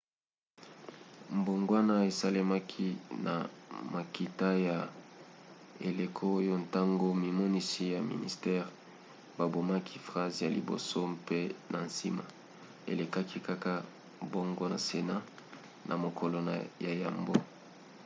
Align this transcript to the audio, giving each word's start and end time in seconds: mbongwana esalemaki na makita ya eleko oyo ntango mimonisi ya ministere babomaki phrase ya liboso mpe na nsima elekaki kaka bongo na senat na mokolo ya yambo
mbongwana 1.39 1.95
esalemaki 2.11 2.87
na 3.25 3.35
makita 3.93 4.49
ya 4.67 4.77
eleko 5.89 6.23
oyo 6.39 6.53
ntango 6.65 7.07
mimonisi 7.23 7.81
ya 7.93 7.99
ministere 8.11 8.59
babomaki 9.37 9.95
phrase 10.07 10.37
ya 10.43 10.51
liboso 10.57 10.99
mpe 11.17 11.39
na 11.71 11.79
nsima 11.89 12.25
elekaki 12.91 13.37
kaka 13.47 13.73
bongo 14.31 14.65
na 14.73 14.79
senat 14.87 15.23
na 15.87 15.93
mokolo 16.03 16.37
ya 16.85 16.91
yambo 17.01 17.35